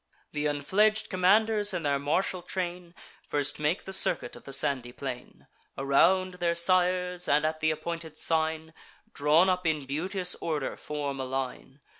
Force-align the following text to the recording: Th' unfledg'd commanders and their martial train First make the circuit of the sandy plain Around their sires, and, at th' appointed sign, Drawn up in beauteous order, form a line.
Th' 0.33 0.47
unfledg'd 0.47 1.11
commanders 1.11 1.75
and 1.75 1.85
their 1.85 1.99
martial 1.99 2.41
train 2.41 2.95
First 3.27 3.59
make 3.59 3.83
the 3.83 3.93
circuit 3.93 4.35
of 4.35 4.45
the 4.45 4.51
sandy 4.51 4.91
plain 4.91 5.45
Around 5.77 6.33
their 6.39 6.55
sires, 6.55 7.27
and, 7.27 7.45
at 7.45 7.59
th' 7.59 7.65
appointed 7.69 8.17
sign, 8.17 8.73
Drawn 9.13 9.47
up 9.47 9.67
in 9.67 9.85
beauteous 9.85 10.33
order, 10.41 10.75
form 10.75 11.19
a 11.19 11.25
line. 11.25 11.81